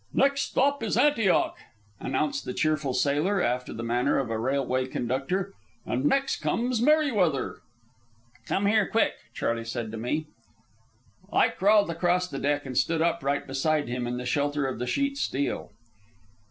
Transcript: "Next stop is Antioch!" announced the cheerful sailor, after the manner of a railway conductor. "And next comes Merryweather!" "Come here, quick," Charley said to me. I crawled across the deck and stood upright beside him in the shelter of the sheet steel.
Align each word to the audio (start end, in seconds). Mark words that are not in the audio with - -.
"Next 0.15 0.41
stop 0.49 0.81
is 0.81 0.97
Antioch!" 0.97 1.55
announced 1.99 2.43
the 2.45 2.55
cheerful 2.55 2.95
sailor, 2.95 3.39
after 3.39 3.71
the 3.71 3.83
manner 3.83 4.17
of 4.17 4.31
a 4.31 4.39
railway 4.39 4.87
conductor. 4.87 5.53
"And 5.85 6.05
next 6.05 6.37
comes 6.37 6.81
Merryweather!" 6.81 7.59
"Come 8.47 8.65
here, 8.65 8.87
quick," 8.87 9.13
Charley 9.35 9.63
said 9.63 9.91
to 9.91 9.97
me. 9.99 10.25
I 11.31 11.49
crawled 11.49 11.91
across 11.91 12.27
the 12.27 12.39
deck 12.39 12.65
and 12.65 12.75
stood 12.75 13.03
upright 13.03 13.45
beside 13.45 13.89
him 13.89 14.07
in 14.07 14.17
the 14.17 14.25
shelter 14.25 14.65
of 14.65 14.79
the 14.79 14.87
sheet 14.87 15.17
steel. 15.19 15.69